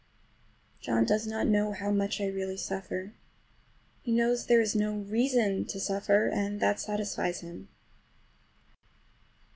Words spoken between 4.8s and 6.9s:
reason to suffer, and that